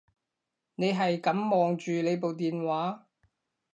[0.73, 3.07] 你係噉望住你部電話